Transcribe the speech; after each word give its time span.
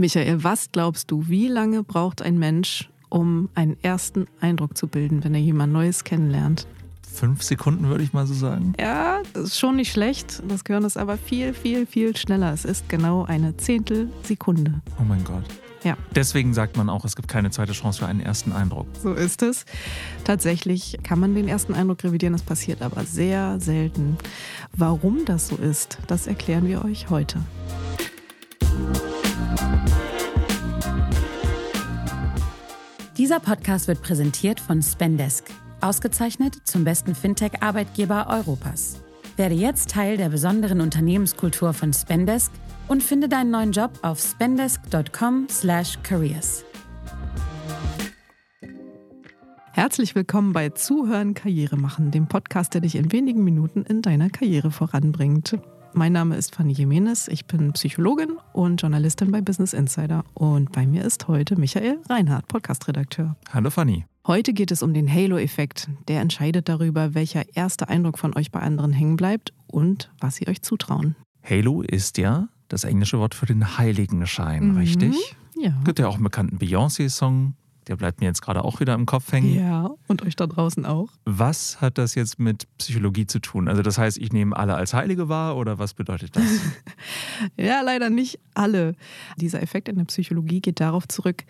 Michael, 0.00 0.42
was 0.42 0.72
glaubst 0.72 1.10
du, 1.10 1.28
wie 1.28 1.46
lange 1.46 1.82
braucht 1.82 2.22
ein 2.22 2.38
Mensch, 2.38 2.88
um 3.10 3.50
einen 3.54 3.76
ersten 3.82 4.26
Eindruck 4.40 4.74
zu 4.78 4.88
bilden, 4.88 5.22
wenn 5.24 5.34
er 5.34 5.42
jemand 5.42 5.74
Neues 5.74 6.04
kennenlernt? 6.04 6.66
Fünf 7.12 7.42
Sekunden 7.42 7.86
würde 7.88 8.02
ich 8.02 8.14
mal 8.14 8.26
so 8.26 8.32
sagen. 8.32 8.72
Ja, 8.80 9.20
das 9.34 9.44
ist 9.44 9.58
schon 9.58 9.76
nicht 9.76 9.92
schlecht. 9.92 10.42
Das 10.48 10.64
Gehirn 10.64 10.84
ist 10.84 10.96
aber 10.96 11.18
viel, 11.18 11.52
viel, 11.52 11.84
viel 11.84 12.16
schneller. 12.16 12.50
Es 12.50 12.64
ist 12.64 12.88
genau 12.88 13.24
eine 13.24 13.58
Zehntelsekunde. 13.58 14.80
Oh 14.98 15.04
mein 15.04 15.22
Gott. 15.22 15.44
Ja. 15.84 15.98
Deswegen 16.14 16.54
sagt 16.54 16.78
man 16.78 16.88
auch, 16.88 17.04
es 17.04 17.14
gibt 17.14 17.28
keine 17.28 17.50
zweite 17.50 17.72
Chance 17.72 17.98
für 17.98 18.06
einen 18.06 18.20
ersten 18.20 18.52
Eindruck. 18.52 18.86
So 19.02 19.12
ist 19.12 19.42
es. 19.42 19.66
Tatsächlich 20.24 20.96
kann 21.02 21.20
man 21.20 21.34
den 21.34 21.46
ersten 21.46 21.74
Eindruck 21.74 22.04
revidieren, 22.04 22.32
das 22.32 22.42
passiert 22.42 22.80
aber 22.80 23.04
sehr 23.04 23.60
selten. 23.60 24.16
Warum 24.72 25.26
das 25.26 25.48
so 25.48 25.56
ist, 25.56 25.98
das 26.06 26.26
erklären 26.26 26.66
wir 26.66 26.86
euch 26.86 27.10
heute. 27.10 27.38
Dieser 33.20 33.38
Podcast 33.38 33.86
wird 33.86 34.02
präsentiert 34.02 34.58
von 34.58 34.82
Spendesk, 34.82 35.44
ausgezeichnet 35.82 36.56
zum 36.64 36.82
besten 36.84 37.14
Fintech-Arbeitgeber 37.14 38.28
Europas. 38.28 39.02
Werde 39.36 39.54
jetzt 39.54 39.90
Teil 39.90 40.16
der 40.16 40.30
besonderen 40.30 40.80
Unternehmenskultur 40.80 41.74
von 41.74 41.92
Spendesk 41.92 42.50
und 42.88 43.02
finde 43.02 43.28
deinen 43.28 43.50
neuen 43.50 43.72
Job 43.72 43.90
auf 44.02 44.20
spendesk.com/careers. 44.20 46.64
Herzlich 49.72 50.14
willkommen 50.14 50.52
bei 50.52 50.68
Zuhören 50.70 51.34
Karriere 51.34 51.76
machen, 51.76 52.10
dem 52.10 52.26
Podcast, 52.26 52.74
der 52.74 52.80
dich 52.80 52.96
in 52.96 53.12
wenigen 53.12 53.44
Minuten 53.44 53.82
in 53.82 54.02
deiner 54.02 54.28
Karriere 54.28 54.70
voranbringt. 54.70 55.58
Mein 55.92 56.12
Name 56.12 56.36
ist 56.36 56.54
Fanny 56.54 56.72
Jimenez, 56.72 57.26
ich 57.28 57.46
bin 57.46 57.72
Psychologin 57.72 58.38
und 58.52 58.80
Journalistin 58.80 59.32
bei 59.32 59.40
Business 59.40 59.72
Insider 59.72 60.24
und 60.34 60.70
bei 60.72 60.86
mir 60.86 61.04
ist 61.04 61.26
heute 61.26 61.58
Michael 61.58 61.98
Reinhardt, 62.08 62.46
Podcastredakteur. 62.46 63.36
Hallo 63.52 63.70
Fanny. 63.70 64.06
Heute 64.26 64.52
geht 64.52 64.70
es 64.70 64.82
um 64.82 64.94
den 64.94 65.12
Halo-Effekt. 65.12 65.88
Der 66.06 66.20
entscheidet 66.20 66.68
darüber, 66.68 67.14
welcher 67.14 67.44
erste 67.56 67.88
Eindruck 67.88 68.18
von 68.18 68.36
euch 68.36 68.52
bei 68.52 68.60
anderen 68.60 68.92
hängen 68.92 69.16
bleibt 69.16 69.52
und 69.66 70.12
was 70.20 70.36
sie 70.36 70.46
euch 70.46 70.62
zutrauen. 70.62 71.16
Halo 71.42 71.82
ist 71.82 72.18
ja 72.18 72.48
das 72.68 72.84
englische 72.84 73.18
Wort 73.18 73.34
für 73.34 73.46
den 73.46 73.76
Heiligenschein, 73.76 74.72
mhm. 74.72 74.76
richtig? 74.76 75.36
Ja. 75.56 75.72
Gibt 75.84 75.98
ja 75.98 76.06
auch 76.06 76.14
einen 76.14 76.24
bekannten 76.24 76.58
Beyoncé-Song, 76.58 77.54
der 77.90 77.96
bleibt 77.96 78.20
mir 78.20 78.26
jetzt 78.26 78.40
gerade 78.40 78.64
auch 78.64 78.78
wieder 78.78 78.94
im 78.94 79.04
Kopf 79.04 79.32
hängen. 79.32 79.52
Ja, 79.52 79.90
und 80.06 80.22
euch 80.22 80.36
da 80.36 80.46
draußen 80.46 80.86
auch. 80.86 81.08
Was 81.24 81.80
hat 81.80 81.98
das 81.98 82.14
jetzt 82.14 82.38
mit 82.38 82.68
Psychologie 82.78 83.26
zu 83.26 83.40
tun? 83.40 83.66
Also 83.66 83.82
das 83.82 83.98
heißt, 83.98 84.16
ich 84.16 84.32
nehme 84.32 84.56
alle 84.56 84.76
als 84.76 84.94
Heilige 84.94 85.28
wahr 85.28 85.56
oder 85.56 85.80
was 85.80 85.94
bedeutet 85.94 86.36
das? 86.36 86.44
ja, 87.56 87.80
leider 87.80 88.08
nicht 88.08 88.38
alle. 88.54 88.94
Dieser 89.38 89.60
Effekt 89.60 89.88
in 89.88 89.96
der 89.96 90.04
Psychologie 90.04 90.60
geht 90.60 90.78
darauf 90.78 91.08
zurück, 91.08 91.42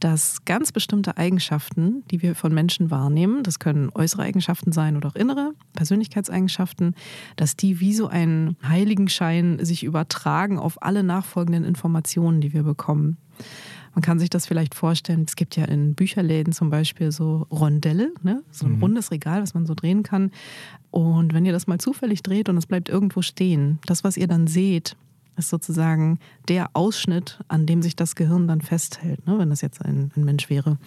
dass 0.00 0.44
ganz 0.44 0.72
bestimmte 0.72 1.16
Eigenschaften, 1.16 2.02
die 2.10 2.22
wir 2.22 2.34
von 2.34 2.52
Menschen 2.52 2.90
wahrnehmen, 2.90 3.44
das 3.44 3.60
können 3.60 3.90
äußere 3.94 4.22
Eigenschaften 4.22 4.72
sein 4.72 4.96
oder 4.96 5.10
auch 5.10 5.14
innere 5.14 5.52
Persönlichkeitseigenschaften, 5.74 6.96
dass 7.36 7.54
die 7.54 7.78
wie 7.78 7.94
so 7.94 8.08
einen 8.08 8.56
Heiligenschein 8.68 9.64
sich 9.64 9.84
übertragen 9.84 10.58
auf 10.58 10.82
alle 10.82 11.04
nachfolgenden 11.04 11.62
Informationen, 11.62 12.40
die 12.40 12.52
wir 12.52 12.64
bekommen. 12.64 13.16
Man 13.94 14.02
kann 14.02 14.18
sich 14.18 14.30
das 14.30 14.46
vielleicht 14.46 14.74
vorstellen, 14.74 15.24
es 15.26 15.36
gibt 15.36 15.56
ja 15.56 15.64
in 15.64 15.94
Bücherläden 15.94 16.52
zum 16.52 16.70
Beispiel 16.70 17.12
so 17.12 17.46
Rondelle, 17.50 18.12
ne? 18.22 18.42
so 18.50 18.66
ein 18.66 18.76
mhm. 18.76 18.82
rundes 18.82 19.10
Regal, 19.10 19.42
was 19.42 19.54
man 19.54 19.66
so 19.66 19.74
drehen 19.74 20.02
kann. 20.02 20.30
Und 20.90 21.32
wenn 21.32 21.44
ihr 21.44 21.52
das 21.52 21.66
mal 21.66 21.78
zufällig 21.78 22.22
dreht 22.22 22.48
und 22.48 22.56
es 22.56 22.66
bleibt 22.66 22.88
irgendwo 22.88 23.22
stehen, 23.22 23.78
das, 23.86 24.04
was 24.04 24.16
ihr 24.16 24.26
dann 24.26 24.46
seht, 24.46 24.96
ist 25.36 25.48
sozusagen 25.48 26.18
der 26.48 26.70
Ausschnitt, 26.74 27.40
an 27.48 27.66
dem 27.66 27.82
sich 27.82 27.96
das 27.96 28.14
Gehirn 28.14 28.48
dann 28.48 28.60
festhält, 28.60 29.26
ne? 29.26 29.38
wenn 29.38 29.50
das 29.50 29.60
jetzt 29.60 29.84
ein, 29.84 30.10
ein 30.16 30.24
Mensch 30.24 30.50
wäre. 30.50 30.78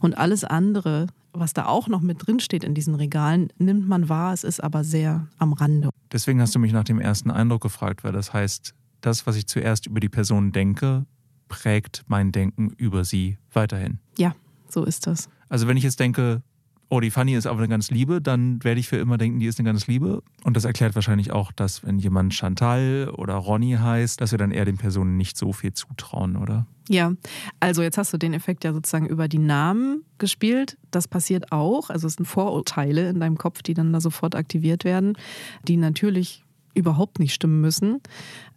Und 0.00 0.16
alles 0.16 0.44
andere, 0.44 1.06
was 1.32 1.52
da 1.52 1.66
auch 1.66 1.88
noch 1.88 2.00
mit 2.00 2.26
drin 2.26 2.40
steht 2.40 2.64
in 2.64 2.74
diesen 2.74 2.94
Regalen, 2.94 3.48
nimmt 3.58 3.88
man 3.88 4.08
wahr, 4.08 4.32
es 4.32 4.44
ist 4.44 4.62
aber 4.62 4.84
sehr 4.84 5.26
am 5.38 5.52
Rande. 5.52 5.90
Deswegen 6.12 6.40
hast 6.40 6.54
du 6.54 6.58
mich 6.58 6.72
nach 6.72 6.84
dem 6.84 7.00
ersten 7.00 7.30
Eindruck 7.30 7.62
gefragt, 7.62 8.04
weil 8.04 8.12
das 8.12 8.32
heißt, 8.32 8.74
das, 9.00 9.26
was 9.26 9.36
ich 9.36 9.46
zuerst 9.46 9.86
über 9.86 10.00
die 10.00 10.08
Person 10.08 10.52
denke, 10.52 11.04
prägt 11.48 12.04
mein 12.06 12.32
Denken 12.32 12.70
über 12.76 13.04
sie 13.04 13.38
weiterhin. 13.52 13.98
Ja, 14.18 14.34
so 14.68 14.84
ist 14.84 15.06
das. 15.06 15.28
Also 15.48 15.68
wenn 15.68 15.76
ich 15.76 15.84
jetzt 15.84 16.00
denke, 16.00 16.42
oh, 16.88 17.00
die 17.00 17.10
Fanny 17.10 17.34
ist 17.34 17.46
aber 17.46 17.58
eine 17.58 17.68
ganz 17.68 17.90
Liebe, 17.90 18.20
dann 18.20 18.62
werde 18.62 18.80
ich 18.80 18.88
für 18.88 18.96
immer 18.96 19.18
denken, 19.18 19.40
die 19.40 19.46
ist 19.46 19.58
eine 19.58 19.66
ganz 19.66 19.86
Liebe. 19.86 20.22
Und 20.44 20.56
das 20.56 20.64
erklärt 20.64 20.94
wahrscheinlich 20.94 21.32
auch, 21.32 21.52
dass 21.52 21.84
wenn 21.84 21.98
jemand 21.98 22.34
Chantal 22.34 23.10
oder 23.16 23.34
Ronny 23.34 23.72
heißt, 23.72 24.20
dass 24.20 24.30
wir 24.30 24.38
dann 24.38 24.52
eher 24.52 24.64
den 24.64 24.76
Personen 24.76 25.16
nicht 25.16 25.36
so 25.36 25.52
viel 25.52 25.72
zutrauen, 25.72 26.36
oder? 26.36 26.66
Ja, 26.88 27.12
also 27.60 27.82
jetzt 27.82 27.98
hast 27.98 28.12
du 28.12 28.18
den 28.18 28.34
Effekt 28.34 28.64
ja 28.64 28.72
sozusagen 28.72 29.06
über 29.06 29.26
die 29.28 29.38
Namen 29.38 30.04
gespielt. 30.18 30.76
Das 30.90 31.08
passiert 31.08 31.50
auch. 31.50 31.90
Also 31.90 32.06
es 32.06 32.14
sind 32.14 32.26
Vorurteile 32.26 33.08
in 33.08 33.20
deinem 33.20 33.38
Kopf, 33.38 33.62
die 33.62 33.74
dann 33.74 33.92
da 33.92 34.00
sofort 34.00 34.34
aktiviert 34.34 34.84
werden, 34.84 35.16
die 35.66 35.76
natürlich 35.76 36.44
überhaupt 36.74 37.18
nicht 37.18 37.34
stimmen 37.34 37.60
müssen. 37.60 38.00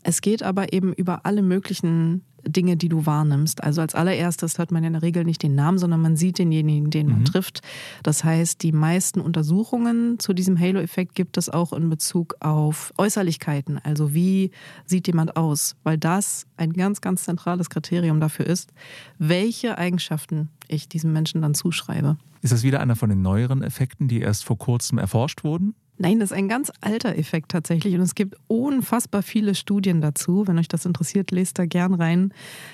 Es 0.03 0.21
geht 0.21 0.43
aber 0.43 0.73
eben 0.73 0.93
über 0.93 1.25
alle 1.25 1.41
möglichen 1.41 2.23
Dinge, 2.49 2.77
die 2.77 2.89
du 2.89 3.05
wahrnimmst. 3.05 3.63
Also 3.63 3.81
als 3.81 3.95
allererstes 3.95 4.57
hört 4.57 4.71
man 4.71 4.83
in 4.83 4.93
der 4.93 5.01
Regel 5.01 5.23
nicht 5.23 5.43
den 5.43 5.55
Namen, 5.55 5.77
sondern 5.77 6.01
man 6.01 6.15
sieht 6.15 6.39
denjenigen, 6.39 6.89
den 6.89 7.07
man 7.07 7.19
mhm. 7.19 7.25
trifft. 7.25 7.61
Das 8.03 8.23
heißt, 8.23 8.63
die 8.63 8.71
meisten 8.71 9.21
Untersuchungen 9.21 10.19
zu 10.19 10.33
diesem 10.33 10.59
Halo-Effekt 10.59 11.15
gibt 11.15 11.37
es 11.37 11.49
auch 11.49 11.73
in 11.73 11.89
Bezug 11.89 12.35
auf 12.39 12.93
Äußerlichkeiten. 12.97 13.79
Also 13.83 14.13
wie 14.13 14.51
sieht 14.85 15.07
jemand 15.07 15.37
aus? 15.37 15.75
Weil 15.83 15.97
das 15.97 16.45
ein 16.57 16.73
ganz, 16.73 17.01
ganz 17.01 17.23
zentrales 17.23 17.69
Kriterium 17.69 18.19
dafür 18.19 18.45
ist, 18.45 18.71
welche 19.17 19.77
Eigenschaften 19.77 20.49
ich 20.67 20.89
diesem 20.89 21.13
Menschen 21.13 21.41
dann 21.41 21.53
zuschreibe. 21.53 22.17
Ist 22.41 22.53
das 22.53 22.63
wieder 22.63 22.79
einer 22.79 22.95
von 22.95 23.09
den 23.09 23.21
neueren 23.21 23.63
Effekten, 23.63 24.07
die 24.07 24.21
erst 24.21 24.45
vor 24.45 24.57
kurzem 24.57 24.97
erforscht 24.97 25.43
wurden? 25.43 25.75
Nein, 25.97 26.19
das 26.19 26.31
ist 26.31 26.37
ein 26.37 26.47
ganz 26.47 26.71
alter 26.81 27.17
Effekt 27.17 27.51
tatsächlich 27.51 27.95
und 27.95 28.01
es 28.01 28.13
gibt 28.13 28.35
unfassbar 28.47 29.23
viele 29.23 29.55
Studien 29.55 29.99
dazu. 30.01 30.47
Wenn 30.47 30.59
euch 30.59 30.67
das 30.67 30.85
interessiert, 30.85 31.31
lest 31.31 31.57
da 31.57 31.65
gern 31.65 31.93
rein. 31.95 32.33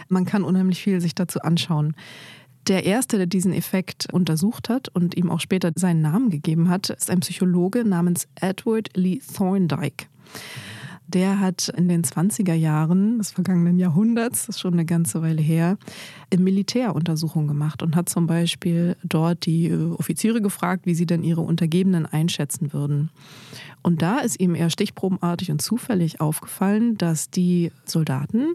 Man 0.09 0.25
kann 0.25 0.43
unheimlich 0.43 0.81
viel 0.81 0.99
sich 0.99 1.15
dazu 1.15 1.39
anschauen. 1.39 1.95
Der 2.67 2.85
erste, 2.85 3.17
der 3.17 3.27
diesen 3.27 3.53
Effekt 3.53 4.11
untersucht 4.11 4.69
hat 4.69 4.89
und 4.89 5.15
ihm 5.15 5.29
auch 5.29 5.39
später 5.39 5.71
seinen 5.75 6.01
Namen 6.01 6.29
gegeben 6.29 6.69
hat, 6.69 6.89
ist 6.89 7.09
ein 7.09 7.19
Psychologe 7.21 7.83
namens 7.83 8.27
Edward 8.35 8.89
Lee 8.95 9.19
Thorndike 9.19 10.05
der 11.07 11.39
hat 11.39 11.69
in 11.69 11.89
den 11.89 12.03
20er 12.03 12.53
Jahren 12.53 13.17
des 13.17 13.31
vergangenen 13.31 13.77
Jahrhunderts, 13.77 14.45
das 14.45 14.55
ist 14.55 14.61
schon 14.61 14.73
eine 14.73 14.85
ganze 14.85 15.21
Weile 15.21 15.41
her, 15.41 15.77
im 16.29 16.43
Militär 16.43 16.95
Untersuchungen 16.95 17.47
gemacht 17.47 17.83
und 17.83 17.95
hat 17.95 18.09
zum 18.09 18.27
Beispiel 18.27 18.95
dort 19.03 19.45
die 19.45 19.67
äh, 19.67 19.91
Offiziere 19.91 20.41
gefragt, 20.41 20.85
wie 20.85 20.95
sie 20.95 21.05
denn 21.05 21.23
ihre 21.23 21.41
Untergebenen 21.41 22.05
einschätzen 22.05 22.73
würden. 22.73 23.09
Und 23.81 24.01
da 24.01 24.19
ist 24.19 24.39
ihm 24.39 24.55
eher 24.55 24.69
stichprobenartig 24.69 25.51
und 25.51 25.61
zufällig 25.61 26.21
aufgefallen, 26.21 26.97
dass 26.97 27.29
die 27.29 27.71
Soldaten, 27.85 28.53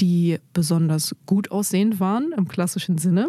die 0.00 0.38
besonders 0.52 1.14
gut 1.26 1.50
aussehend 1.50 2.00
waren 2.00 2.32
im 2.36 2.48
klassischen 2.48 2.98
Sinne 2.98 3.28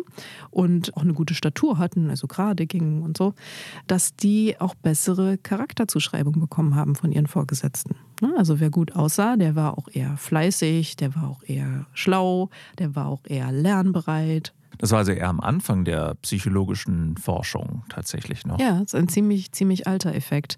und 0.49 0.95
auch 0.95 1.01
eine 1.01 1.13
gute 1.13 1.33
Statur 1.33 1.77
hatten, 1.77 2.09
also 2.09 2.27
gerade 2.27 2.65
gingen 2.65 3.03
und 3.03 3.17
so, 3.17 3.33
dass 3.87 4.15
die 4.15 4.55
auch 4.59 4.75
bessere 4.75 5.37
Charakterzuschreibung 5.37 6.39
bekommen 6.39 6.75
haben 6.75 6.95
von 6.95 7.11
ihren 7.11 7.27
Vorgesetzten. 7.27 7.95
Ne? 8.21 8.33
Also 8.37 8.59
wer 8.59 8.69
gut 8.69 8.95
aussah, 8.95 9.35
der 9.35 9.55
war 9.55 9.77
auch 9.77 9.87
eher 9.91 10.17
fleißig, 10.17 10.95
der 10.95 11.15
war 11.15 11.29
auch 11.29 11.43
eher 11.43 11.85
schlau, 11.93 12.49
der 12.79 12.95
war 12.95 13.07
auch 13.07 13.21
eher 13.25 13.51
lernbereit. 13.51 14.53
Das 14.77 14.91
war 14.91 14.99
also 14.99 15.11
eher 15.11 15.29
am 15.29 15.41
Anfang 15.41 15.85
der 15.85 16.15
psychologischen 16.21 17.17
Forschung 17.17 17.83
tatsächlich 17.89 18.45
noch. 18.45 18.59
Ja, 18.59 18.79
das 18.79 18.93
ist 18.93 18.95
ein 18.95 19.09
ziemlich, 19.09 19.51
ziemlich 19.51 19.85
alter 19.85 20.15
Effekt. 20.15 20.57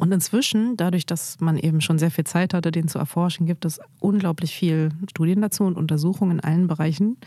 Und 0.00 0.12
inzwischen, 0.12 0.78
dadurch, 0.78 1.04
dass 1.04 1.40
man 1.40 1.58
eben 1.58 1.82
schon 1.82 1.98
sehr 1.98 2.10
viel 2.10 2.24
Zeit 2.24 2.54
hatte, 2.54 2.70
den 2.70 2.88
zu 2.88 2.98
erforschen, 2.98 3.44
gibt 3.44 3.66
es 3.66 3.80
unglaublich 3.98 4.54
viel 4.54 4.88
Studien 5.10 5.42
dazu 5.42 5.64
und 5.64 5.76
Untersuchungen 5.76 6.38
in 6.38 6.40
allen 6.40 6.68
Bereichen, 6.68 7.18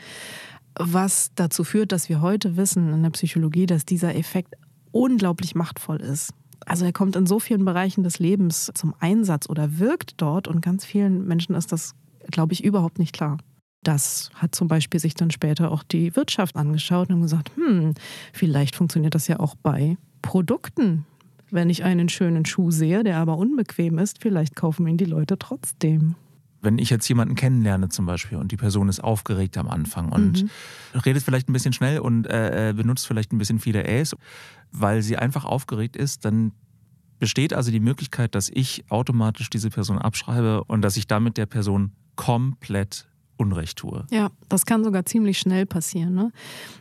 was 0.74 1.30
dazu 1.36 1.64
führt, 1.64 1.92
dass 1.92 2.10
wir 2.10 2.20
heute 2.20 2.58
wissen 2.58 2.92
in 2.92 3.04
der 3.04 3.12
Psychologie, 3.12 3.68
dass 3.68 3.86
dieser 3.86 4.16
Effekt 4.16 4.56
unglaublich 4.92 5.54
machtvoll 5.54 6.02
ist. 6.02 6.34
Also 6.66 6.84
er 6.86 6.94
kommt 6.94 7.16
in 7.16 7.28
so 7.28 7.40
vielen 7.40 7.64
Bereichen 7.64 8.02
des 8.02 8.18
Lebens 8.18 8.72
zum 8.74 8.96
Einsatz 9.00 9.48
oder 9.48 9.78
wirkt 9.78 10.16
dort 10.18 10.48
und 10.48 10.62
ganz 10.62 10.84
vielen 10.84 11.28
Menschen 11.28 11.54
ist 11.54 11.72
das, 11.72 11.94
glaube 12.32 12.54
ich, 12.54 12.64
überhaupt 12.64 12.98
nicht 12.98 13.14
klar. 13.14 13.38
Das 13.84 14.32
hat 14.34 14.56
zum 14.56 14.68
Beispiel 14.68 15.00
sich 15.00 15.14
dann 15.14 15.30
später 15.30 15.72
auch 15.72 15.84
die 15.84 16.16
Wirtschaft 16.16 16.56
angeschaut 16.56 17.12
und 17.12 17.22
gesagt, 17.22 17.52
hm, 17.56 17.94
vielleicht 18.32 18.76
funktioniert 18.76 19.14
das 19.14 19.28
ja 19.28 19.40
auch 19.40 19.54
bei 19.54 19.96
Produkten, 20.24 21.06
wenn 21.54 21.70
ich 21.70 21.84
einen 21.84 22.10
schönen 22.10 22.46
Schuh 22.46 22.72
sehe, 22.72 23.04
der 23.04 23.18
aber 23.18 23.38
unbequem 23.38 24.00
ist, 24.00 24.22
vielleicht 24.22 24.56
kaufen 24.56 24.88
ihn 24.88 24.98
die 24.98 25.06
Leute 25.06 25.38
trotzdem. 25.38 26.16
Wenn 26.62 26.78
ich 26.78 26.90
jetzt 26.90 27.08
jemanden 27.08 27.36
kennenlerne 27.36 27.90
zum 27.90 28.06
Beispiel 28.06 28.38
und 28.38 28.52
die 28.52 28.58
Person 28.58 28.90
ist 28.90 29.04
aufgeregt 29.04 29.58
am 29.58 29.68
Anfang 29.68 30.12
und 30.12 30.44
mhm. 30.44 30.50
redet 31.00 31.22
vielleicht 31.22 31.50
ein 31.50 31.54
bisschen 31.54 31.74
schnell 31.74 32.00
und 32.00 32.26
äh, 32.26 32.70
äh, 32.70 32.74
benutzt 32.74 33.06
vielleicht 33.06 33.34
ein 33.34 33.38
bisschen 33.38 33.60
viele 33.60 33.86
Äs, 33.86 34.16
weil 34.72 35.02
sie 35.02 35.18
einfach 35.18 35.46
aufgeregt 35.46 35.96
ist, 35.96 36.26
dann 36.26 36.54
besteht 37.20 37.54
also 37.54 37.70
die 37.70 37.80
Möglichkeit, 37.80 38.34
dass 38.34 38.50
ich 38.50 38.86
automatisch 38.90 39.50
diese 39.50 39.70
Person 39.70 40.00
abschreibe 40.00 40.64
und 40.64 40.82
dass 40.82 40.98
ich 40.98 41.06
damit 41.06 41.38
der 41.38 41.46
Person 41.46 41.92
komplett 42.16 43.08
Unrecht 43.44 43.78
tue. 43.78 44.06
Ja, 44.10 44.30
das 44.50 44.66
kann 44.66 44.84
sogar 44.84 45.06
ziemlich 45.06 45.38
schnell 45.38 45.66
passieren. 45.66 46.16
Ne? 46.16 46.32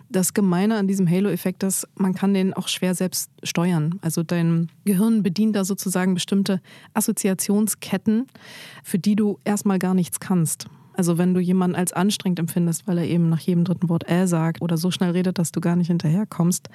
Das 0.09 0.35
Gemeine 0.35 0.77
an 0.77 0.87
diesem 0.87 1.09
Halo-Effekt 1.09 1.63
ist, 1.63 1.89
man 1.97 2.15
kann 2.15 2.35
den 2.35 2.55
auch 2.55 2.69
schwer 2.69 2.95
selbst 2.95 3.31
steuern. 3.43 3.99
Also 4.03 4.23
dein 4.23 4.71
Gehirn 4.85 5.23
bedient 5.23 5.57
da 5.57 5.65
sozusagen 5.65 6.15
bestimmte 6.15 6.61
Assoziationsketten, 6.95 8.27
für 8.83 8.99
die 8.99 9.17
du 9.17 9.39
erstmal 9.45 9.79
gar 9.79 9.95
nichts 9.95 10.21
kannst. 10.21 10.67
Also 10.95 11.19
wenn 11.19 11.35
du 11.35 11.41
jemanden 11.41 11.77
als 11.77 11.93
anstrengend 11.93 12.39
empfindest, 12.39 12.87
weil 12.87 12.99
er 12.99 13.07
eben 13.07 13.29
nach 13.29 13.41
jedem 13.41 13.65
dritten 13.65 13.89
Wort 13.89 14.09
äh 14.11 14.27
sagt 14.27 14.63
oder 14.63 14.77
so 14.77 14.91
schnell 14.91 15.11
redet, 15.11 15.39
dass 15.39 15.53
du 15.53 15.61
gar 15.61 15.77
nicht 15.77 15.89
hinterherkommst, 15.89 16.69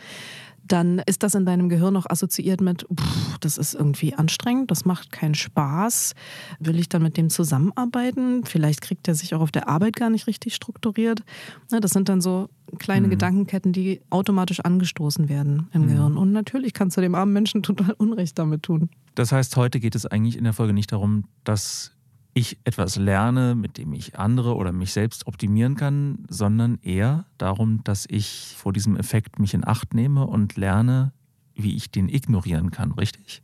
dann 0.67 0.99
ist 0.99 1.23
das 1.23 1.35
in 1.35 1.45
deinem 1.45 1.69
Gehirn 1.69 1.93
noch 1.93 2.09
assoziiert 2.09 2.61
mit, 2.61 2.85
pff, 2.93 3.37
das 3.39 3.57
ist 3.57 3.73
irgendwie 3.73 4.13
anstrengend, 4.13 4.69
das 4.71 4.85
macht 4.85 5.11
keinen 5.11 5.35
Spaß. 5.35 6.13
Will 6.59 6.79
ich 6.79 6.89
dann 6.89 7.03
mit 7.03 7.17
dem 7.17 7.29
zusammenarbeiten? 7.29 8.43
Vielleicht 8.45 8.81
kriegt 8.81 9.07
er 9.07 9.15
sich 9.15 9.33
auch 9.33 9.41
auf 9.41 9.51
der 9.51 9.67
Arbeit 9.67 9.95
gar 9.95 10.09
nicht 10.09 10.27
richtig 10.27 10.55
strukturiert. 10.55 11.23
Ne, 11.71 11.79
das 11.79 11.91
sind 11.91 12.09
dann 12.09 12.21
so 12.21 12.49
kleine 12.79 13.07
mhm. 13.07 13.11
Gedankenketten, 13.11 13.71
die 13.71 14.01
automatisch 14.09 14.59
angestoßen 14.59 15.29
werden 15.29 15.69
im 15.73 15.83
mhm. 15.83 15.87
Gehirn. 15.87 16.17
Und 16.17 16.31
natürlich 16.31 16.73
kannst 16.73 16.97
du 16.97 17.01
dem 17.01 17.15
armen 17.15 17.33
Menschen 17.33 17.63
total 17.63 17.93
Unrecht 17.97 18.37
damit 18.37 18.63
tun. 18.63 18.89
Das 19.15 19.31
heißt, 19.31 19.55
heute 19.55 19.79
geht 19.79 19.95
es 19.95 20.05
eigentlich 20.05 20.37
in 20.37 20.43
der 20.43 20.53
Folge 20.53 20.73
nicht 20.73 20.91
darum, 20.91 21.25
dass 21.43 21.96
ich 22.37 22.59
etwas 22.63 22.95
lerne, 22.97 23.55
mit 23.55 23.77
dem 23.77 23.93
ich 23.93 24.17
andere 24.17 24.55
oder 24.55 24.71
mich 24.71 24.93
selbst 24.93 25.27
optimieren 25.27 25.75
kann, 25.75 26.25
sondern 26.29 26.77
eher 26.81 27.25
darum, 27.37 27.83
dass 27.83 28.05
ich 28.07 28.53
vor 28.55 28.73
diesem 28.73 28.95
Effekt 28.95 29.39
mich 29.39 29.53
in 29.53 29.65
Acht 29.65 29.93
nehme 29.93 30.25
und 30.27 30.55
lerne, 30.55 31.13
wie 31.55 31.75
ich 31.75 31.89
den 31.89 32.09
ignorieren 32.09 32.69
kann, 32.71 32.91
richtig? 32.91 33.41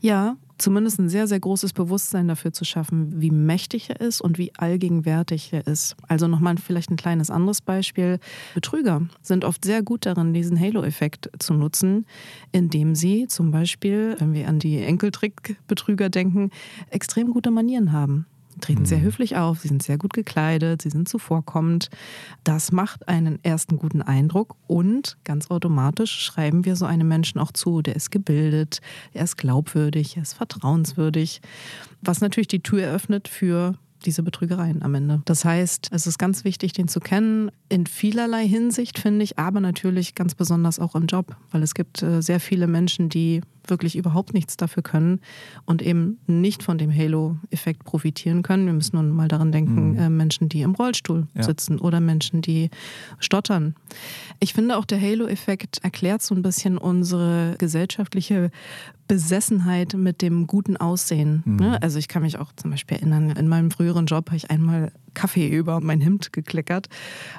Ja, 0.00 0.36
zumindest 0.62 0.98
ein 0.98 1.08
sehr, 1.08 1.26
sehr 1.26 1.40
großes 1.40 1.72
Bewusstsein 1.72 2.28
dafür 2.28 2.52
zu 2.52 2.64
schaffen, 2.64 3.20
wie 3.20 3.30
mächtig 3.30 3.90
er 3.90 4.00
ist 4.00 4.20
und 4.20 4.38
wie 4.38 4.52
allgegenwärtig 4.56 5.52
er 5.52 5.66
ist. 5.66 5.96
Also 6.08 6.28
nochmal 6.28 6.56
vielleicht 6.56 6.90
ein 6.90 6.96
kleines 6.96 7.30
anderes 7.30 7.60
Beispiel. 7.60 8.18
Betrüger 8.54 9.02
sind 9.20 9.44
oft 9.44 9.64
sehr 9.64 9.82
gut 9.82 10.06
darin, 10.06 10.32
diesen 10.32 10.58
Halo-Effekt 10.58 11.30
zu 11.38 11.54
nutzen, 11.54 12.06
indem 12.52 12.94
sie 12.94 13.26
zum 13.26 13.50
Beispiel, 13.50 14.16
wenn 14.18 14.32
wir 14.32 14.48
an 14.48 14.58
die 14.58 14.78
Enkeltrick-Betrüger 14.78 16.08
denken, 16.08 16.50
extrem 16.90 17.30
gute 17.30 17.50
Manieren 17.50 17.92
haben 17.92 18.26
treten 18.62 18.86
sehr 18.86 18.98
mhm. 18.98 19.02
höflich 19.02 19.36
auf, 19.36 19.60
sie 19.60 19.68
sind 19.68 19.82
sehr 19.82 19.98
gut 19.98 20.14
gekleidet, 20.14 20.82
sie 20.82 20.90
sind 20.90 21.08
zuvorkommend. 21.08 21.90
Das 22.44 22.72
macht 22.72 23.08
einen 23.08 23.38
ersten 23.44 23.76
guten 23.76 24.00
Eindruck 24.00 24.56
und 24.66 25.18
ganz 25.24 25.50
automatisch 25.50 26.18
schreiben 26.18 26.64
wir 26.64 26.76
so 26.76 26.86
einem 26.86 27.08
Menschen 27.08 27.38
auch 27.38 27.52
zu, 27.52 27.82
der 27.82 27.96
ist 27.96 28.10
gebildet, 28.10 28.80
er 29.12 29.24
ist 29.24 29.36
glaubwürdig, 29.36 30.16
er 30.16 30.22
ist 30.22 30.34
vertrauenswürdig, 30.34 31.42
was 32.00 32.20
natürlich 32.20 32.48
die 32.48 32.62
Tür 32.62 32.82
eröffnet 32.82 33.28
für 33.28 33.74
diese 34.04 34.22
Betrügereien 34.22 34.82
am 34.82 34.94
Ende. 34.94 35.22
Das 35.24 35.44
heißt, 35.44 35.88
es 35.92 36.06
ist 36.06 36.18
ganz 36.18 36.44
wichtig, 36.44 36.72
den 36.72 36.88
zu 36.88 37.00
kennen, 37.00 37.50
in 37.68 37.86
vielerlei 37.86 38.46
Hinsicht, 38.46 38.98
finde 38.98 39.24
ich, 39.24 39.38
aber 39.38 39.60
natürlich 39.60 40.14
ganz 40.14 40.34
besonders 40.34 40.78
auch 40.78 40.94
im 40.94 41.06
Job, 41.06 41.36
weil 41.50 41.62
es 41.62 41.74
gibt 41.74 42.02
äh, 42.02 42.20
sehr 42.20 42.40
viele 42.40 42.66
Menschen, 42.66 43.08
die 43.08 43.42
wirklich 43.66 43.96
überhaupt 43.96 44.34
nichts 44.34 44.56
dafür 44.56 44.82
können 44.82 45.20
und 45.64 45.82
eben 45.82 46.18
nicht 46.26 46.62
von 46.62 46.78
dem 46.78 46.94
Halo-Effekt 46.94 47.84
profitieren 47.84 48.42
können. 48.42 48.66
Wir 48.66 48.72
müssen 48.72 48.96
nun 48.96 49.10
mal 49.10 49.28
daran 49.28 49.52
denken, 49.52 49.92
mhm. 49.92 49.98
äh, 49.98 50.08
Menschen, 50.08 50.48
die 50.48 50.62
im 50.62 50.74
Rollstuhl 50.74 51.26
ja. 51.34 51.42
sitzen 51.42 51.78
oder 51.78 52.00
Menschen, 52.00 52.42
die 52.42 52.70
stottern. 53.18 53.74
Ich 54.40 54.54
finde 54.54 54.76
auch 54.76 54.84
der 54.84 55.00
Halo-Effekt 55.00 55.78
erklärt 55.82 56.22
so 56.22 56.34
ein 56.34 56.42
bisschen 56.42 56.78
unsere 56.78 57.56
gesellschaftliche 57.58 58.50
Besessenheit 59.08 59.94
mit 59.94 60.22
dem 60.22 60.46
guten 60.46 60.76
Aussehen. 60.76 61.42
Mhm. 61.44 61.56
Ne? 61.56 61.82
Also 61.82 61.98
ich 61.98 62.08
kann 62.08 62.22
mich 62.22 62.38
auch 62.38 62.52
zum 62.56 62.70
Beispiel 62.70 62.96
erinnern, 62.96 63.30
in 63.30 63.48
meinem 63.48 63.70
früheren 63.70 64.06
Job 64.06 64.28
habe 64.28 64.36
ich 64.36 64.50
einmal 64.50 64.92
Kaffee 65.14 65.48
über 65.48 65.80
mein 65.80 66.00
Hemd 66.00 66.32
gekleckert 66.32 66.88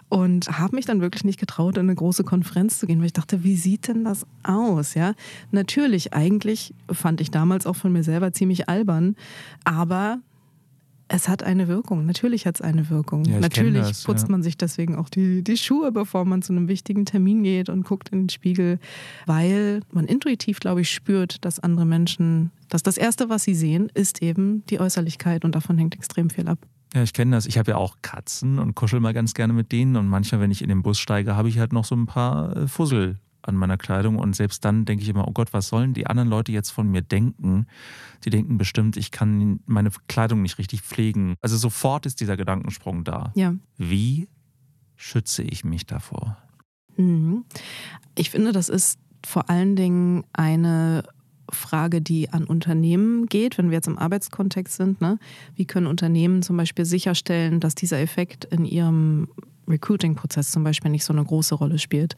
und 0.09 0.59
habe 0.59 0.75
mich 0.75 0.85
dann 0.85 1.01
wirklich 1.01 1.23
nicht 1.23 1.39
getraut, 1.39 1.77
in 1.77 1.83
eine 1.83 1.95
große 1.95 2.23
Konferenz 2.23 2.79
zu 2.79 2.87
gehen, 2.87 2.99
weil 2.99 3.07
ich 3.07 3.13
dachte, 3.13 3.43
wie 3.43 3.55
sieht 3.55 3.87
denn 3.87 4.03
das 4.03 4.25
aus? 4.43 4.93
Ja, 4.93 5.13
natürlich, 5.51 6.13
eigentlich 6.13 6.73
fand 6.91 7.21
ich 7.21 7.31
damals 7.31 7.65
auch 7.65 7.75
von 7.75 7.91
mir 7.91 8.03
selber 8.03 8.31
ziemlich 8.33 8.69
albern, 8.69 9.15
aber 9.63 10.19
es 11.07 11.27
hat 11.27 11.43
eine 11.43 11.67
Wirkung. 11.67 12.05
Natürlich 12.05 12.47
hat 12.47 12.55
es 12.55 12.61
eine 12.61 12.89
Wirkung. 12.89 13.25
Ja, 13.25 13.39
Natürlich 13.39 13.87
das, 13.87 14.03
putzt 14.03 14.27
ja. 14.27 14.31
man 14.31 14.41
sich 14.41 14.57
deswegen 14.57 14.95
auch 14.95 15.09
die, 15.09 15.43
die 15.43 15.57
Schuhe, 15.57 15.91
bevor 15.91 16.25
man 16.25 16.41
zu 16.41 16.53
einem 16.53 16.67
wichtigen 16.67 17.05
Termin 17.05 17.43
geht 17.43 17.69
und 17.69 17.83
guckt 17.83 18.09
in 18.09 18.23
den 18.23 18.29
Spiegel, 18.29 18.79
weil 19.25 19.81
man 19.91 20.05
intuitiv, 20.05 20.59
glaube 20.59 20.81
ich, 20.81 20.89
spürt, 20.89 21.45
dass 21.45 21.59
andere 21.59 21.85
Menschen, 21.85 22.51
dass 22.69 22.81
das 22.83 22.97
Erste, 22.97 23.29
was 23.29 23.43
sie 23.43 23.53
sehen, 23.53 23.91
ist 23.93 24.21
eben 24.21 24.65
die 24.71 24.79
Äußerlichkeit 24.79 25.45
und 25.45 25.53
davon 25.53 25.77
hängt 25.77 25.93
extrem 25.93 26.29
viel 26.29 26.47
ab. 26.47 26.57
Ja, 26.93 27.01
ich 27.01 27.13
kenne 27.13 27.35
das. 27.35 27.45
Ich 27.45 27.57
habe 27.57 27.71
ja 27.71 27.77
auch 27.77 27.97
Katzen 28.01 28.59
und 28.59 28.75
kuschel 28.75 28.99
mal 28.99 29.13
ganz 29.13 29.33
gerne 29.33 29.53
mit 29.53 29.71
denen. 29.71 29.95
Und 29.95 30.07
manchmal, 30.07 30.41
wenn 30.41 30.51
ich 30.51 30.61
in 30.61 30.69
den 30.69 30.83
Bus 30.83 30.99
steige, 30.99 31.35
habe 31.35 31.49
ich 31.49 31.57
halt 31.57 31.73
noch 31.73 31.85
so 31.85 31.95
ein 31.95 32.05
paar 32.05 32.55
äh, 32.55 32.67
Fussel 32.67 33.19
an 33.41 33.55
meiner 33.55 33.77
Kleidung. 33.77 34.17
Und 34.17 34.35
selbst 34.35 34.63
dann 34.63 34.85
denke 34.85 35.03
ich 35.03 35.09
immer, 35.09 35.27
oh 35.27 35.31
Gott, 35.31 35.53
was 35.53 35.67
sollen 35.67 35.93
die 35.93 36.07
anderen 36.07 36.29
Leute 36.29 36.51
jetzt 36.51 36.69
von 36.69 36.87
mir 36.87 37.01
denken? 37.01 37.65
Die 38.23 38.29
denken 38.29 38.57
bestimmt, 38.57 38.95
ich 38.95 39.11
kann 39.11 39.59
meine 39.65 39.89
Kleidung 40.07 40.41
nicht 40.43 40.59
richtig 40.59 40.81
pflegen. 40.81 41.35
Also 41.41 41.57
sofort 41.57 42.05
ist 42.05 42.19
dieser 42.21 42.37
Gedankensprung 42.37 43.03
da. 43.03 43.31
Ja. 43.35 43.55
Wie 43.77 44.29
schütze 44.95 45.43
ich 45.43 45.65
mich 45.65 45.85
davor? 45.85 46.37
Mhm. 46.95 47.43
Ich 48.15 48.29
finde, 48.29 48.51
das 48.51 48.69
ist 48.69 48.99
vor 49.25 49.49
allen 49.49 49.75
Dingen 49.75 50.23
eine 50.33 51.03
Frage, 51.53 52.01
die 52.01 52.29
an 52.29 52.43
Unternehmen 52.43 53.27
geht, 53.27 53.57
wenn 53.57 53.69
wir 53.69 53.75
jetzt 53.75 53.87
im 53.87 53.97
Arbeitskontext 53.97 54.75
sind. 54.75 55.01
Ne? 55.01 55.19
Wie 55.55 55.65
können 55.65 55.87
Unternehmen 55.87 56.41
zum 56.41 56.57
Beispiel 56.57 56.85
sicherstellen, 56.85 57.59
dass 57.59 57.75
dieser 57.75 57.99
Effekt 57.99 58.45
in 58.45 58.65
ihrem 58.65 59.27
Recruiting-Prozess 59.67 60.51
zum 60.51 60.63
Beispiel 60.63 60.91
nicht 60.91 61.05
so 61.05 61.13
eine 61.13 61.23
große 61.23 61.55
Rolle 61.55 61.79
spielt 61.79 62.15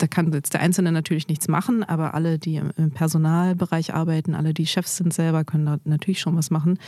da 0.00 0.06
kann 0.06 0.32
jetzt 0.32 0.54
der 0.54 0.60
Einzelne 0.60 0.92
natürlich 0.92 1.28
nichts 1.28 1.48
machen, 1.48 1.82
aber 1.82 2.14
alle, 2.14 2.38
die 2.38 2.56
im 2.56 2.90
Personalbereich 2.90 3.94
arbeiten, 3.94 4.34
alle, 4.34 4.54
die 4.54 4.66
Chefs 4.66 4.96
sind 4.96 5.12
selber, 5.12 5.44
können 5.44 5.66
da 5.66 5.78
natürlich 5.84 6.20
schon 6.20 6.36
was 6.36 6.50
machen. 6.50 6.78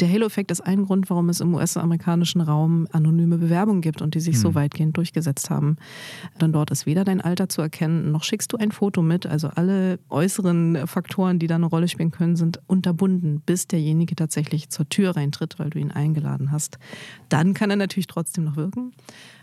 Der 0.00 0.10
Halo-Effekt 0.10 0.50
ist 0.50 0.60
ein 0.60 0.84
Grund, 0.84 1.08
warum 1.08 1.28
es 1.28 1.40
im 1.40 1.54
US-amerikanischen 1.54 2.40
Raum 2.40 2.88
anonyme 2.90 3.38
Bewerbungen 3.38 3.82
gibt 3.82 4.02
und 4.02 4.14
die 4.14 4.20
sich 4.20 4.36
mhm. 4.36 4.40
so 4.40 4.54
weitgehend 4.54 4.96
durchgesetzt 4.96 5.50
haben. 5.50 5.76
Denn 6.40 6.52
dort 6.52 6.70
ist 6.70 6.86
weder 6.86 7.04
dein 7.04 7.20
Alter 7.20 7.48
zu 7.48 7.62
erkennen, 7.62 8.10
noch 8.10 8.24
schickst 8.24 8.52
du 8.52 8.56
ein 8.56 8.72
Foto 8.72 9.02
mit. 9.02 9.26
Also 9.26 9.48
alle 9.48 9.98
äußeren 10.08 10.86
Faktoren, 10.86 11.38
die 11.38 11.46
da 11.46 11.54
eine 11.54 11.66
Rolle 11.66 11.88
spielen 11.88 12.10
können, 12.10 12.36
sind 12.36 12.60
unterbunden, 12.66 13.42
bis 13.46 13.68
derjenige 13.68 14.16
tatsächlich 14.16 14.70
zur 14.70 14.88
Tür 14.88 15.16
reintritt, 15.16 15.58
weil 15.58 15.70
du 15.70 15.78
ihn 15.78 15.92
eingeladen 15.92 16.50
hast. 16.50 16.78
Dann 17.28 17.54
kann 17.54 17.70
er 17.70 17.76
natürlich 17.76 18.08
trotzdem 18.08 18.44
noch 18.44 18.56
wirken. 18.56 18.92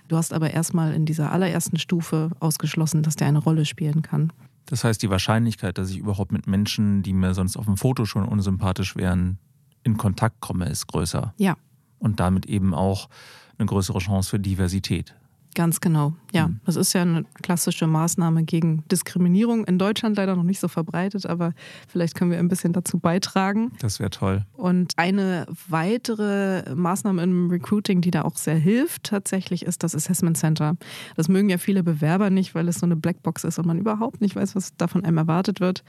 Du 0.08 0.18
hast 0.18 0.34
aber 0.34 0.52
erstmal 0.52 0.94
in 0.94 1.06
dieser 1.06 1.32
allerersten 1.32 1.78
Stufe 1.78 2.32
ausgeschlossen, 2.40 3.04
dass 3.04 3.16
der 3.16 3.28
eine 3.28 3.40
Rolle 3.40 3.66
spielen 3.66 4.02
kann. 4.02 4.32
Das 4.66 4.84
heißt, 4.84 5.02
die 5.02 5.10
Wahrscheinlichkeit, 5.10 5.78
dass 5.78 5.90
ich 5.90 5.98
überhaupt 5.98 6.32
mit 6.32 6.48
Menschen, 6.48 7.04
die 7.04 7.14
mir 7.14 7.34
sonst 7.34 7.58
auf 7.58 7.66
dem 7.66 7.78
Foto 7.78 8.06
schon 8.06 8.26
unsympathisch 8.26 8.96
wären, 8.96 9.38
in 9.84 9.98
Kontakt 9.98 10.40
komme, 10.40 10.66
ist 10.66 10.88
größer. 10.88 11.34
Ja. 11.38 11.58
Und 12.00 12.20
damit 12.20 12.46
eben 12.46 12.74
auch 12.74 13.10
eine 13.58 13.66
größere 13.66 14.00
Chance 14.00 14.30
für 14.30 14.40
Diversität. 14.40 15.16
Ganz 15.56 15.82
genau, 15.82 16.14
ja. 16.32 16.48
Mhm. 16.48 16.60
Das 16.66 16.76
ist 16.76 16.94
ja 16.94 17.02
eine 17.02 17.26
klassische 17.42 17.88
Maßnahme 17.88 18.44
gegen 18.44 18.84
Diskriminierung. 18.92 19.66
In 19.66 19.78
Deutschland 19.78 20.18
leider 20.18 20.36
noch 20.36 20.44
nicht 20.44 20.60
so 20.60 20.68
verbreitet, 20.68 21.26
aber 21.26 21.54
vielleicht 21.88 22.16
können 22.16 22.32
wir 22.32 22.40
ein 22.40 22.48
bisschen 22.48 22.74
dazu 22.74 23.00
beitragen. 23.00 23.72
Das 23.80 24.00
wäre 24.00 24.10
toll. 24.10 24.46
Und 24.54 24.94
eine 24.98 25.46
weitere 25.68 26.74
Maßnahme 26.74 27.22
im 27.22 27.50
Recruiting, 27.50 28.02
die 28.02 28.12
da 28.12 28.24
auch 28.24 28.36
sehr 28.36 28.56
hilft, 28.56 29.04
tatsächlich 29.04 29.66
ist 29.66 29.84
das 29.84 29.96
Assessment 29.96 30.38
Center. 30.38 30.76
Das 31.16 31.30
mögen 31.30 31.50
ja 31.50 31.58
viele 31.58 31.84
Bewerber 31.84 32.30
nicht, 32.30 32.56
weil 32.56 32.68
es 32.68 32.80
so 32.80 32.86
eine 32.86 32.96
Blackbox 32.96 33.44
ist 33.44 33.60
und 33.60 33.68
man 33.68 33.78
überhaupt 33.78 34.22
nicht 34.22 34.36
weiß, 34.36 34.56
was 34.56 34.76
da 34.76 34.88
von 34.88 35.06
einem 35.06 35.18
erwartet 35.18 35.60
wird. 35.60 35.84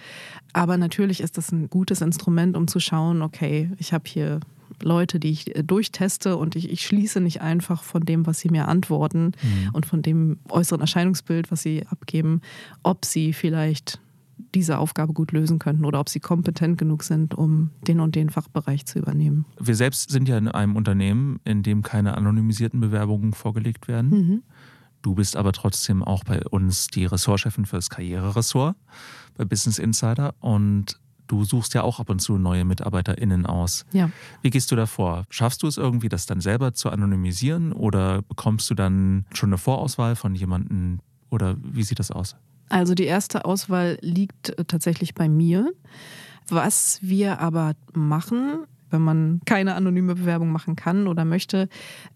Aber 0.53 0.77
natürlich 0.77 1.21
ist 1.21 1.39
das 1.39 1.53
ein 1.53 1.71
gutes 1.71 2.01
Instrument, 2.01 2.57
um 2.57 2.69
zu 2.69 2.81
schauen, 2.81 3.23
okay, 3.23 3.71
ich 3.79 3.93
habe 3.93 4.05
hier 4.07 4.41
Leute, 4.83 5.21
die 5.21 5.31
ich 5.31 5.55
äh, 5.57 5.63
durchteste 5.63 6.37
und 6.37 6.57
ich, 6.57 6.71
ich 6.71 6.87
schließe 6.87 7.21
nicht 7.21 7.41
einfach 7.41 7.83
von 7.83 8.05
dem, 8.05 8.27
was 8.27 8.41
sie 8.41 8.51
mir 8.51 8.69
antworten 8.69 9.33
mhm. 9.43 9.71
und 9.73 9.87
von 9.87 10.03
dem 10.03 10.39
äußeren 10.49 10.81
Erscheinungsbild, 10.81 11.51
was 11.51 11.63
sie 11.63 11.87
abgeben, 11.87 12.41
ob 12.83 13.05
sie 13.05 13.33
vielleicht 13.33 14.01
diese 14.55 14.79
Aufgabe 14.79 15.13
gut 15.13 15.33
lösen 15.33 15.59
könnten 15.59 15.85
oder 15.85 16.01
ob 16.01 16.09
sie 16.09 16.21
kompetent 16.21 16.79
genug 16.79 17.03
sind, 17.03 17.35
um 17.35 17.71
den 17.87 18.01
und 18.01 18.15
den 18.15 18.31
Fachbereich 18.31 18.87
zu 18.87 18.99
übernehmen. 18.99 19.45
Wir 19.61 19.75
selbst 19.75 20.11
sind 20.11 20.29
ja 20.29 20.39
in 20.39 20.49
einem 20.49 20.77
Unternehmen, 20.77 21.41
in 21.45 21.63
dem 21.63 21.83
keine 21.83 22.17
anonymisierten 22.17 22.81
Bewerbungen 22.81 23.33
vorgelegt 23.33 23.89
werden. 23.89 24.11
Mhm. 24.11 24.43
Du 25.03 25.15
bist 25.15 25.37
aber 25.37 25.53
trotzdem 25.53 26.03
auch 26.03 26.25
bei 26.25 26.43
uns 26.49 26.87
die 26.87 27.05
Ressortchefin 27.05 27.67
für 27.67 27.77
das 27.77 27.91
Karriereressort 27.91 28.77
bei 29.37 29.45
Business 29.45 29.79
Insider 29.79 30.35
und 30.41 30.99
Du 31.27 31.45
suchst 31.45 31.75
ja 31.75 31.83
auch 31.83 32.01
ab 32.01 32.11
und 32.11 32.21
zu 32.21 32.39
neue 32.39 32.65
MitarbeiterInnen 32.65 33.47
aus. 33.47 33.87
Ja. 33.93 34.11
Wie 34.43 34.51
gehst 34.51 34.71
du 34.71 34.77
da 34.77 34.87
vor? 34.87 35.25
Schaffst 35.31 35.63
du 35.63 35.67
es 35.67 35.77
irgendwie, 35.77 36.09
das 36.09 36.27
dann 36.27 36.41
selber 36.41 36.75
zu 36.75 36.91
anonymisieren 36.91 37.73
oder 37.73 38.23
bekommst 38.23 38.69
du 38.71 38.75
dann 38.75 39.25
schon 39.33 39.51
eine 39.51 39.59
Vorauswahl 39.59 40.17
von 40.17 40.35
jemandem 40.35 41.01
oder 41.31 41.57
wie 41.63 41.83
sieht 41.83 41.99
das 41.99 42.11
aus? 42.11 42.37
Also 42.69 42.95
die 42.95 43.05
erste 43.05 43.45
Auswahl 43.45 43.99
liegt 44.01 44.59
äh, 44.59 44.65
tatsächlich 44.65 45.15
bei 45.15 45.29
mir. 45.29 45.73
Was 46.49 46.99
wir 47.01 47.41
aber 47.41 47.73
machen, 47.95 48.67
Wenn 48.95 49.03
man 49.03 49.41
keine 49.45 49.75
anonyme 49.75 50.15
Bewerbung 50.15 50.53
machen 50.53 50.77
kann 50.77 51.09
oder 51.09 51.25
möchte, 51.25 51.69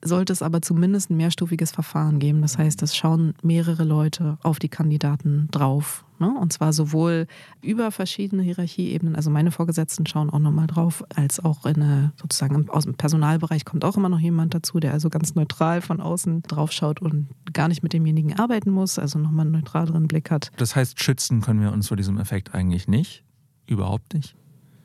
sollte 0.03 0.33
es 0.33 0.43
aber 0.43 0.63
zumindest 0.63 1.11
ein 1.11 1.17
mehrstufiges 1.17 1.73
Verfahren 1.73 2.21
geben. 2.21 2.41
Das 2.41 2.57
heißt, 2.57 2.83
es 2.83 2.97
schauen 2.97 3.35
mehrere 3.43 3.83
Leute 3.83 4.39
auf 4.45 4.61
die 4.61 4.69
Kandidaten 4.69 5.49
drauf. 5.51 6.05
Ne? 6.21 6.33
Und 6.41 6.53
zwar 6.53 6.73
sowohl 6.73 7.27
über 7.63 7.91
verschiedene 7.91 8.43
Hierarchieebenen, 8.43 9.17
also 9.17 9.29
meine 9.29 9.51
Vorgesetzten 9.51 10.07
schauen 10.07 10.31
auch 10.31 10.39
nochmal 10.39 10.69
drauf, 10.69 11.05
als 11.15 11.41
auch 11.41 11.67
in 11.67 11.83
eine, 11.83 12.13
sozusagen 12.21 12.69
aus 12.71 12.85
dem 12.85 12.95
Personalbereich 12.95 13.65
kommt 13.65 13.85
auch 13.85 13.97
immer 13.97 14.09
noch 14.09 14.21
jemand 14.21 14.55
dazu, 14.55 14.79
der 14.79 14.93
also 14.93 15.11
ganz 15.11 15.35
neutral 15.35 15.81
von 15.81 16.01
außen 16.01 16.43
drauf 16.43 16.71
schaut 16.71 17.03
und 17.03 17.27
gar 17.53 17.67
nicht 17.67 17.83
mit 17.83 17.93
demjenigen 17.93 18.39
arbeiten 18.39 18.71
muss, 18.71 19.01
also 19.01 19.19
nochmal 19.19 19.47
einen 19.47 19.53
neutraleren 19.53 20.07
Blick 20.07 20.31
hat. 20.31 20.53
Das 20.57 20.77
heißt, 20.77 21.03
schützen 21.03 21.41
können 21.41 21.61
wir 21.61 21.73
uns 21.73 21.89
vor 21.89 21.97
diesem 21.97 22.19
Effekt 22.19 22.55
eigentlich 22.55 22.87
nicht. 22.87 23.25
Überhaupt 23.67 24.15
nicht. 24.15 24.37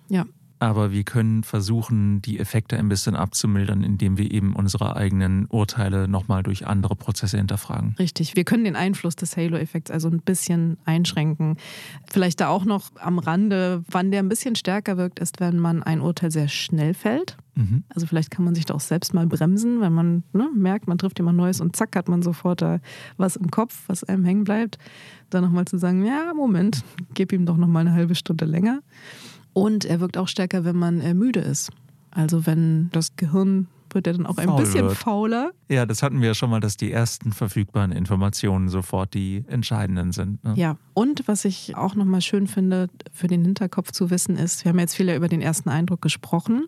Ja, 0.09 0.25
aber 0.63 0.91
wir 0.91 1.03
können 1.03 1.43
versuchen, 1.43 2.21
die 2.21 2.39
Effekte 2.39 2.77
ein 2.77 2.89
bisschen 2.89 3.15
abzumildern, 3.15 3.83
indem 3.83 4.17
wir 4.17 4.31
eben 4.31 4.55
unsere 4.55 4.95
eigenen 4.95 5.45
Urteile 5.47 6.07
nochmal 6.07 6.43
durch 6.43 6.65
andere 6.65 6.95
Prozesse 6.95 7.37
hinterfragen. 7.37 7.95
Richtig, 7.99 8.35
wir 8.35 8.43
können 8.43 8.63
den 8.63 8.75
Einfluss 8.75 9.15
des 9.15 9.35
Halo-Effekts 9.37 9.91
also 9.91 10.09
ein 10.09 10.21
bisschen 10.21 10.77
einschränken. 10.85 11.57
Vielleicht 12.09 12.41
da 12.41 12.47
auch 12.47 12.65
noch 12.65 12.91
am 12.99 13.19
Rande, 13.19 13.83
wann 13.89 14.11
der 14.11 14.21
ein 14.21 14.29
bisschen 14.29 14.55
stärker 14.55 14.97
wirkt, 14.97 15.19
ist, 15.19 15.39
wenn 15.39 15.59
man 15.59 15.83
ein 15.83 16.01
Urteil 16.01 16.31
sehr 16.31 16.47
schnell 16.47 16.93
fällt. 16.93 17.37
Mhm. 17.55 17.83
Also 17.89 18.07
vielleicht 18.07 18.31
kann 18.31 18.45
man 18.45 18.55
sich 18.55 18.65
da 18.65 18.73
auch 18.73 18.79
selbst 18.79 19.13
mal 19.13 19.27
bremsen, 19.27 19.81
wenn 19.81 19.93
man 19.93 20.23
ne, 20.33 20.49
merkt, 20.55 20.87
man 20.87 20.97
trifft 20.97 21.19
jemand 21.19 21.37
Neues 21.37 21.61
und 21.61 21.75
zack 21.75 21.95
hat 21.95 22.07
man 22.07 22.23
sofort 22.23 22.61
da 22.61 22.79
was 23.17 23.35
im 23.35 23.51
Kopf, 23.51 23.83
was 23.87 24.03
einem 24.03 24.25
hängen 24.25 24.43
bleibt. 24.43 24.77
Dann 25.29 25.43
nochmal 25.43 25.65
zu 25.65 25.77
sagen, 25.77 26.05
ja, 26.05 26.33
Moment, 26.33 26.83
gib 27.13 27.31
ihm 27.31 27.45
doch 27.45 27.57
nochmal 27.57 27.81
eine 27.85 27.93
halbe 27.95 28.15
Stunde 28.15 28.45
länger. 28.45 28.81
Und 29.53 29.85
er 29.85 29.99
wirkt 29.99 30.17
auch 30.17 30.27
stärker, 30.27 30.65
wenn 30.65 30.75
man 30.75 30.99
äh, 31.01 31.13
müde 31.13 31.39
ist. 31.39 31.71
Also 32.11 32.45
wenn 32.45 32.89
das 32.91 33.15
Gehirn 33.15 33.67
wird 33.93 34.07
er 34.07 34.13
dann 34.13 34.25
auch 34.25 34.37
ein 34.37 34.47
Faul 34.47 34.61
bisschen 34.61 34.85
wird. 34.85 34.97
fauler. 34.97 35.51
Ja, 35.69 35.85
das 35.85 36.03
hatten 36.03 36.21
wir 36.21 36.29
ja 36.29 36.33
schon 36.33 36.49
mal, 36.49 36.59
dass 36.59 36.77
die 36.77 36.91
ersten 36.91 37.31
verfügbaren 37.31 37.91
Informationen 37.91 38.69
sofort 38.69 39.13
die 39.13 39.43
entscheidenden 39.47 40.11
sind. 40.11 40.43
Ne? 40.43 40.53
Ja, 40.55 40.77
und 40.93 41.27
was 41.27 41.45
ich 41.45 41.75
auch 41.75 41.95
nochmal 41.95 42.21
schön 42.21 42.47
finde, 42.47 42.89
für 43.11 43.27
den 43.27 43.43
Hinterkopf 43.43 43.91
zu 43.91 44.09
wissen 44.09 44.35
ist, 44.35 44.65
wir 44.65 44.69
haben 44.69 44.79
jetzt 44.79 44.95
viel 44.95 45.09
über 45.09 45.27
den 45.27 45.41
ersten 45.41 45.69
Eindruck 45.69 46.01
gesprochen 46.01 46.65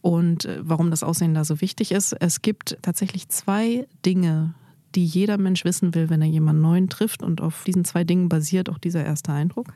und 0.00 0.44
äh, 0.44 0.60
warum 0.62 0.90
das 0.90 1.02
Aussehen 1.02 1.34
da 1.34 1.44
so 1.44 1.60
wichtig 1.60 1.92
ist. 1.92 2.12
Es 2.20 2.42
gibt 2.42 2.78
tatsächlich 2.82 3.28
zwei 3.28 3.86
Dinge, 4.04 4.54
die 4.94 5.04
jeder 5.04 5.38
Mensch 5.38 5.64
wissen 5.64 5.94
will, 5.94 6.10
wenn 6.10 6.22
er 6.22 6.28
jemanden 6.28 6.62
neuen 6.62 6.88
trifft 6.88 7.22
und 7.22 7.40
auf 7.40 7.64
diesen 7.64 7.84
zwei 7.84 8.04
Dingen 8.04 8.28
basiert 8.28 8.68
auch 8.68 8.78
dieser 8.78 9.04
erste 9.04 9.32
Eindruck. 9.32 9.74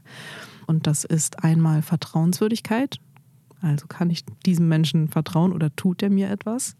Und 0.66 0.86
das 0.86 1.04
ist 1.04 1.44
einmal 1.44 1.82
Vertrauenswürdigkeit. 1.82 2.98
Also 3.60 3.86
kann 3.86 4.10
ich 4.10 4.24
diesem 4.44 4.68
Menschen 4.68 5.08
vertrauen 5.08 5.52
oder 5.52 5.74
tut 5.74 6.02
er 6.02 6.10
mir 6.10 6.30
etwas? 6.30 6.76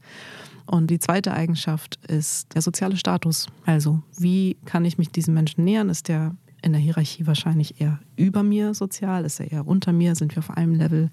Und 0.67 0.91
die 0.91 0.99
zweite 0.99 1.33
Eigenschaft 1.33 1.99
ist 2.07 2.55
der 2.55 2.63
soziale 2.63 2.97
Status. 2.97 3.47
Also 3.65 4.03
wie 4.19 4.57
kann 4.65 4.85
ich 4.85 4.99
mich 4.99 5.11
diesem 5.11 5.35
Menschen 5.35 5.65
nähern? 5.65 5.89
Ist 5.89 6.09
der 6.09 6.35
in 6.63 6.73
der 6.73 6.81
Hierarchie 6.81 7.27
wahrscheinlich 7.27 7.81
eher 7.81 8.01
über 8.17 8.43
mir 8.43 8.75
sozial? 8.75 9.25
Ist 9.25 9.41
er 9.41 9.53
eher 9.53 9.67
unter 9.67 9.93
mir? 9.93 10.15
Sind 10.15 10.35
wir 10.35 10.41
auf 10.41 10.51
einem 10.51 10.75
Level? 10.75 11.11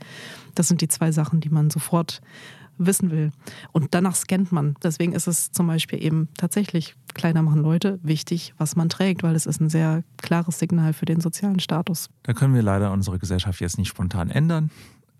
Das 0.55 0.69
sind 0.69 0.81
die 0.81 0.87
zwei 0.87 1.11
Sachen, 1.11 1.41
die 1.41 1.49
man 1.49 1.69
sofort 1.69 2.21
wissen 2.85 3.11
will. 3.11 3.31
Und 3.71 3.89
danach 3.91 4.15
scannt 4.15 4.51
man. 4.51 4.75
Deswegen 4.83 5.13
ist 5.13 5.27
es 5.27 5.51
zum 5.51 5.67
Beispiel 5.67 6.03
eben 6.03 6.27
tatsächlich, 6.37 6.95
kleiner 7.13 7.41
machen 7.41 7.61
Leute, 7.61 7.99
wichtig, 8.03 8.53
was 8.57 8.75
man 8.75 8.89
trägt, 8.89 9.23
weil 9.23 9.35
es 9.35 9.45
ist 9.45 9.61
ein 9.61 9.69
sehr 9.69 10.03
klares 10.17 10.59
Signal 10.59 10.93
für 10.93 11.05
den 11.05 11.21
sozialen 11.21 11.59
Status. 11.59 12.09
Da 12.23 12.33
können 12.33 12.53
wir 12.53 12.61
leider 12.61 12.91
unsere 12.91 13.19
Gesellschaft 13.19 13.61
jetzt 13.61 13.77
nicht 13.77 13.89
spontan 13.89 14.29
ändern. 14.29 14.69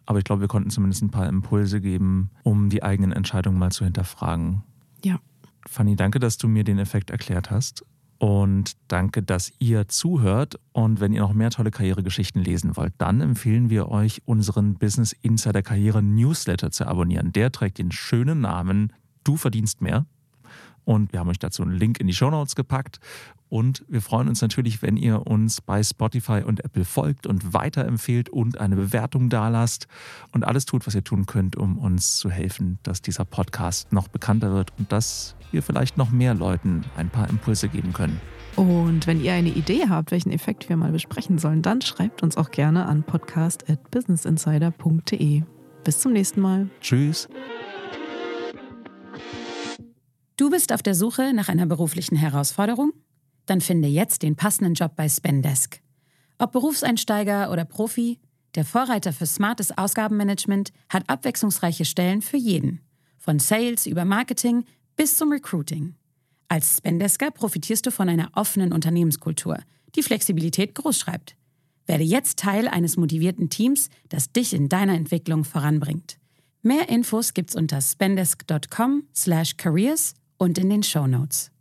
Aber 0.06 0.20
ich 0.20 0.26
glaube, 0.26 0.42
wir 0.42 0.48
konnten 0.48 0.70
zumindest 0.70 1.04
ein 1.04 1.12
paar 1.12 1.28
Impulse 1.28 1.80
geben, 1.80 2.32
um 2.44 2.70
die 2.70 2.84
eigenen 2.84 3.12
Entscheidungen 3.12 3.58
mal 3.58 3.72
zu 3.72 3.86
hinterfragen. 3.86 4.64
Ja. 5.04 5.20
Fanny, 5.68 5.96
danke, 5.96 6.20
dass 6.20 6.38
du 6.38 6.48
mir 6.48 6.64
den 6.64 6.80
Effekt 6.80 7.12
erklärt 7.12 7.52
hast. 7.52 7.86
Und 8.22 8.74
danke, 8.88 9.24
dass 9.24 9.52
ihr 9.58 9.88
zuhört. 9.88 10.60
Und 10.74 11.00
wenn 11.00 11.12
ihr 11.12 11.22
noch 11.22 11.34
mehr 11.34 11.50
tolle 11.50 11.72
Karrieregeschichten 11.72 12.40
lesen 12.40 12.78
wollt, 12.78 12.94
dann 13.00 13.20
empfehlen 13.20 13.72
wir 13.72 13.90
euch, 13.90 14.22
unseren 14.26 14.76
Business 14.76 15.12
Insider 15.24 15.64
Karriere 15.64 16.04
Newsletter 16.04 16.70
zu 16.70 16.86
abonnieren. 16.86 17.32
Der 17.34 17.52
trägt 17.52 17.80
den 17.80 17.92
schönen 17.92 18.40
Namen 18.40 18.94
Du 19.24 19.38
verdienst 19.38 19.82
mehr. 19.82 20.06
Und 20.86 21.14
wir 21.14 21.20
haben 21.20 21.30
euch 21.30 21.40
dazu 21.40 21.64
einen 21.64 21.74
Link 21.74 22.00
in 22.00 22.08
die 22.08 22.14
Show 22.14 22.30
Notes 22.30 22.56
gepackt. 22.56 23.00
Und 23.50 23.84
wir 23.90 24.02
freuen 24.02 24.30
uns 24.30 24.42
natürlich, 24.42 24.82
wenn 24.82 24.96
ihr 24.96 25.28
uns 25.28 25.60
bei 25.60 25.84
Spotify 25.84 26.42
und 26.46 26.64
Apple 26.64 26.86
folgt 26.86 27.28
und 27.28 27.54
weiterempfehlt 27.54 28.30
und 28.30 28.58
eine 28.60 28.78
Bewertung 28.78 29.30
dalasst 29.30 29.88
und 30.32 30.46
alles 30.46 30.66
tut, 30.66 30.88
was 30.88 30.96
ihr 30.96 31.04
tun 31.04 31.26
könnt, 31.26 31.58
um 31.58 31.78
uns 31.78 32.16
zu 32.18 32.30
helfen, 32.30 32.80
dass 32.84 33.02
dieser 33.02 33.26
Podcast 33.26 33.92
noch 33.92 34.08
bekannter 34.08 34.54
wird 34.54 34.72
und 34.80 34.94
dass 34.94 35.36
wir 35.52 35.64
vielleicht 35.64 35.98
noch 35.98 36.12
mehr 36.12 36.34
Leuten 36.34 36.86
ein 36.96 37.10
paar 37.10 37.30
Impulse 37.30 37.68
geben 37.68 37.92
können. 37.92 38.22
Und 38.56 39.06
wenn 39.08 39.22
ihr 39.22 39.34
eine 39.34 39.50
Idee 39.50 39.90
habt, 39.90 40.12
welchen 40.12 40.32
Effekt 40.32 40.70
wir 40.70 40.78
mal 40.78 40.94
besprechen 40.94 41.38
sollen, 41.38 41.62
dann 41.62 41.82
schreibt 41.82 42.24
uns 42.24 42.38
auch 42.38 42.52
gerne 42.52 42.86
an 42.86 43.04
podcast.businessinsider.de. 43.04 45.44
Bis 45.84 46.00
zum 46.00 46.14
nächsten 46.14 46.40
Mal. 46.42 46.70
Tschüss. 46.80 47.28
Du 50.38 50.50
bist 50.50 50.74
auf 50.74 50.82
der 50.82 50.96
Suche 50.96 51.34
nach 51.34 51.50
einer 51.50 51.66
beruflichen 51.66 52.16
Herausforderung? 52.16 52.94
Dann 53.46 53.62
finde 53.62 53.88
jetzt 53.88 54.24
den 54.24 54.36
passenden 54.36 54.74
Job 54.74 54.96
bei 54.96 55.10
Spendesk. 55.10 55.82
Ob 56.38 56.52
Berufseinsteiger 56.52 57.52
oder 57.52 57.66
Profi, 57.66 58.20
der 58.56 58.66
Vorreiter 58.66 59.14
für 59.14 59.26
smartes 59.26 59.78
Ausgabenmanagement 59.78 60.72
hat 60.90 61.10
abwechslungsreiche 61.10 61.86
Stellen 61.86 62.22
für 62.22 62.38
jeden. 62.38 62.82
Von 63.18 63.40
Sales 63.40 63.86
über 63.86 64.04
Marketing 64.04 64.66
bis 64.96 65.18
zum 65.18 65.32
Recruiting. 65.32 65.96
Als 66.48 66.78
Spendesker 66.78 67.32
profitierst 67.32 67.86
du 67.86 67.92
von 67.92 68.10
einer 68.10 68.30
offenen 68.34 68.74
Unternehmenskultur, 68.74 69.60
die 69.96 70.04
Flexibilität 70.04 70.76
großschreibt. 70.76 71.36
Werde 71.86 72.04
jetzt 72.04 72.40
Teil 72.40 72.68
eines 72.68 72.98
motivierten 72.98 73.50
Teams, 73.50 73.90
das 74.10 74.32
dich 74.32 74.54
in 74.54 74.70
deiner 74.70 74.96
Entwicklung 74.96 75.44
voranbringt. 75.44 76.18
Mehr 76.62 76.90
Infos 76.90 77.34
gibt's 77.34 77.56
unter 77.56 77.82
spendesk.com/careers 77.82 80.14
und 80.42 80.58
in 80.58 80.72
den 80.72 80.82
Show 80.82 81.06
Notes. 81.06 81.50